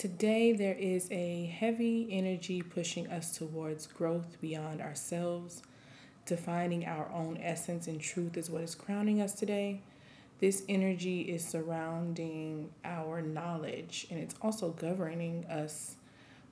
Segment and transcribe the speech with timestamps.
[0.00, 5.62] Today, there is a heavy energy pushing us towards growth beyond ourselves.
[6.24, 9.82] Defining our own essence and truth is what is crowning us today.
[10.38, 15.96] This energy is surrounding our knowledge and it's also governing us.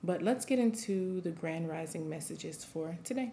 [0.03, 3.31] But let's get into the grand rising messages for today.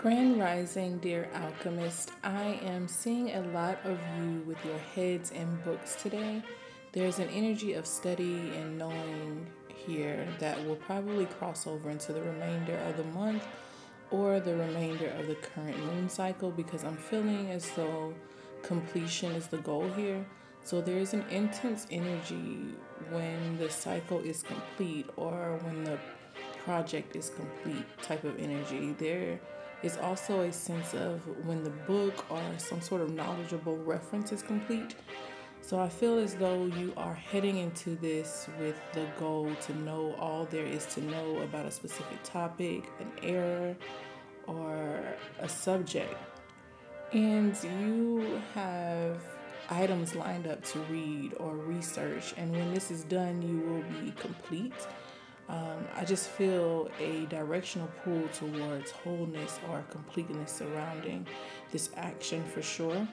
[0.00, 5.56] Grand Rising, dear alchemist, I am seeing a lot of you with your heads in
[5.56, 6.42] books today.
[6.92, 12.22] There's an energy of study and knowing here that will probably cross over into the
[12.22, 13.46] remainder of the month
[14.10, 18.14] or the remainder of the current moon cycle because I'm feeling as though
[18.62, 20.24] completion is the goal here.
[20.62, 22.72] So there's an intense energy
[23.10, 25.98] when the cycle is complete or when the
[26.64, 28.94] project is complete type of energy.
[28.98, 29.38] There
[29.82, 34.42] is also a sense of when the book or some sort of knowledgeable reference is
[34.42, 34.94] complete.
[35.62, 40.14] So I feel as though you are heading into this with the goal to know
[40.18, 43.76] all there is to know about a specific topic, an era,
[44.46, 45.00] or
[45.38, 46.14] a subject.
[47.12, 49.22] And you have
[49.68, 52.34] items lined up to read or research.
[52.36, 54.86] And when this is done, you will be complete
[55.50, 61.26] um, I just feel a directional pull towards wholeness or completeness surrounding
[61.72, 63.08] this action for sure.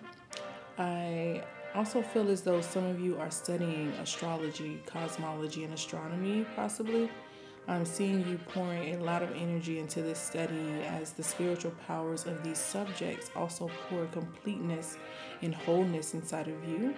[0.77, 1.43] I
[1.73, 7.09] also feel as though some of you are studying astrology, cosmology, and astronomy, possibly.
[7.67, 12.27] I'm seeing you pouring a lot of energy into this study as the spiritual powers
[12.27, 14.97] of these subjects also pour completeness
[15.41, 16.93] and wholeness inside of you.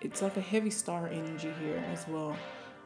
[0.00, 2.34] It's like a heavy star energy here as well.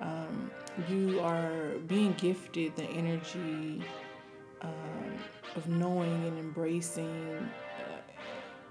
[0.01, 0.51] Um,
[0.89, 3.83] you are being gifted the energy
[4.61, 5.15] um,
[5.55, 7.49] of knowing and embracing
[7.79, 8.01] uh,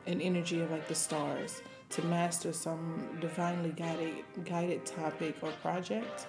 [0.05, 6.27] an energy of like the stars to master some divinely guided guided topic or project.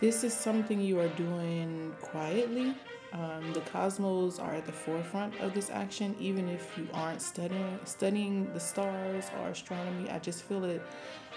[0.00, 2.74] This is something you are doing quietly.
[3.12, 7.78] Um, the cosmos are at the forefront of this action, even if you aren't studying
[7.84, 10.08] studying the stars or astronomy.
[10.08, 10.82] I just feel it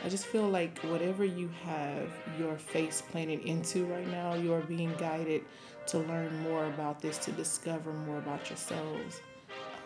[0.04, 2.10] I just feel like whatever you have
[2.40, 5.44] your face planted into right now, you are being guided
[5.88, 9.22] to learn more about this, to discover more about yourselves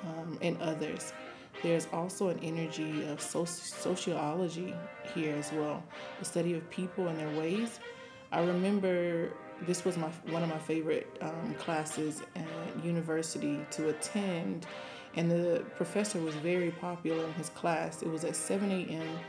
[0.04, 1.14] um, and others.
[1.62, 4.74] There's also an energy of soci- sociology
[5.14, 5.84] here as well,
[6.20, 7.80] the study of people and their ways.
[8.32, 9.34] I remember
[9.66, 12.46] this was my one of my favorite um, classes at
[12.84, 14.66] university to attend,
[15.16, 18.02] and the professor was very popular in his class.
[18.02, 19.20] It was at 7 a.m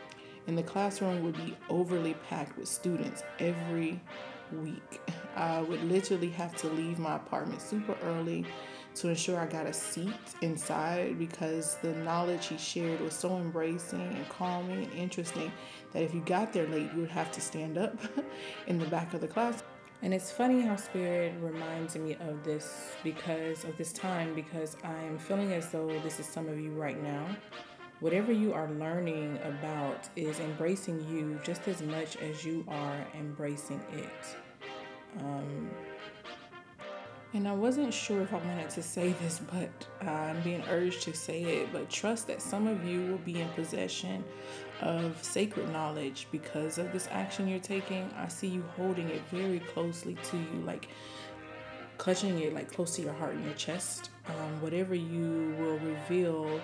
[0.46, 4.00] and the classroom would be overly packed with students every
[4.52, 5.00] week.
[5.36, 8.44] I would literally have to leave my apartment super early
[8.96, 14.00] to ensure I got a seat inside because the knowledge he shared was so embracing
[14.00, 15.52] and calming and interesting
[15.92, 17.96] that if you got there late, you would have to stand up
[18.66, 19.62] in the back of the class.
[20.02, 24.94] And it's funny how Spirit reminds me of this because of this time, because I
[25.02, 27.26] am feeling as though this is some of you right now
[28.00, 33.80] whatever you are learning about is embracing you just as much as you are embracing
[33.92, 34.36] it.
[35.20, 35.70] Um,
[37.32, 41.14] and I wasn't sure if I wanted to say this, but I'm being urged to
[41.14, 41.72] say it.
[41.72, 44.24] But trust that some of you will be in possession
[44.80, 48.10] of sacred knowledge because of this action you're taking.
[48.16, 50.88] I see you holding it very closely to you, like
[51.98, 54.10] clutching it like close to your heart and your chest.
[54.26, 56.60] Um, whatever you will reveal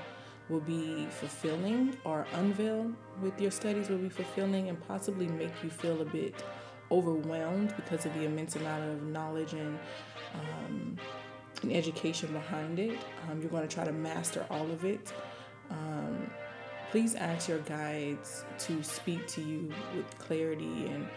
[0.49, 2.91] will be fulfilling or unveil
[3.21, 6.43] with your studies will be fulfilling and possibly make you feel a bit
[6.91, 9.79] overwhelmed because of the immense amount of knowledge and
[10.34, 10.96] um,
[11.62, 12.99] and education behind it.
[13.28, 15.12] Um, you're going to try to master all of it.
[15.70, 16.31] Um,
[16.90, 21.08] please ask your guides to speak to you with clarity and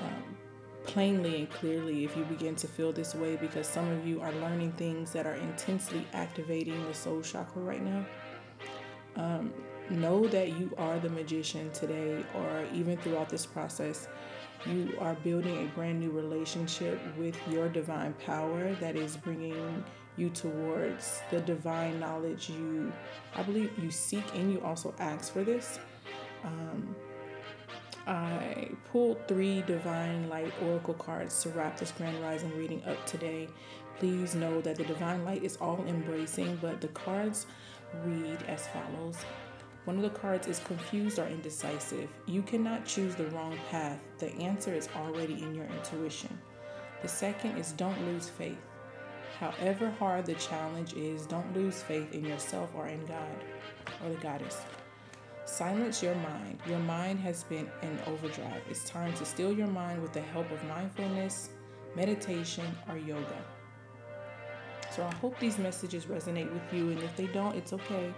[0.00, 0.36] um,
[0.84, 4.32] plainly and clearly if you begin to feel this way because some of you are
[4.32, 8.04] learning things that are intensely activating the soul chakra right now.
[9.92, 14.08] Know that you are the magician today, or even throughout this process.
[14.64, 19.84] You are building a brand new relationship with your divine power that is bringing
[20.16, 22.90] you towards the divine knowledge you,
[23.34, 25.78] I believe, you seek and you also ask for this.
[26.42, 26.96] Um,
[28.06, 33.46] I pulled three Divine Light Oracle cards to wrap this Grand Rising reading up today.
[33.98, 37.46] Please know that the Divine Light is all embracing, but the cards
[38.04, 39.16] read as follows.
[39.84, 42.08] One of the cards is confused or indecisive.
[42.26, 43.98] You cannot choose the wrong path.
[44.18, 46.38] The answer is already in your intuition.
[47.02, 48.60] The second is don't lose faith.
[49.40, 53.44] However hard the challenge is, don't lose faith in yourself or in God
[54.04, 54.60] or the goddess.
[55.44, 56.60] Silence your mind.
[56.68, 58.62] Your mind has been in overdrive.
[58.70, 61.50] It's time to still your mind with the help of mindfulness,
[61.96, 63.44] meditation, or yoga.
[64.94, 68.14] So I hope these messages resonate with you, and if they don't, it's okay.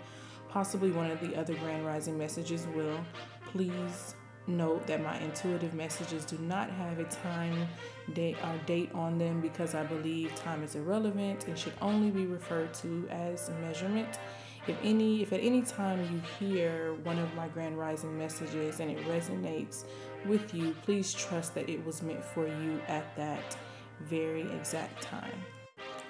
[0.55, 2.99] Possibly one of the other Grand Rising messages will.
[3.47, 4.15] Please
[4.47, 7.67] note that my intuitive messages do not have a time
[8.12, 12.27] date or date on them because I believe time is irrelevant and should only be
[12.27, 14.19] referred to as measurement
[14.67, 18.91] if any, if at any time you hear one of my Grand Rising messages and
[18.91, 19.85] it resonates
[20.25, 23.56] with you, please trust that it was meant for you at that
[24.01, 25.39] very exact time.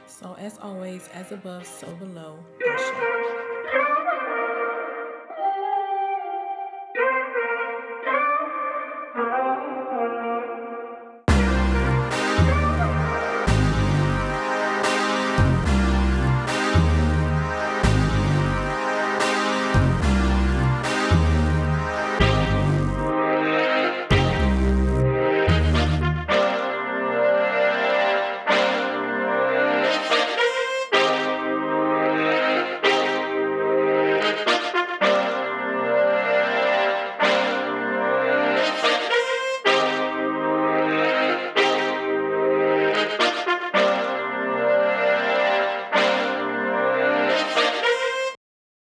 [0.07, 2.39] So, as always, as above, so below.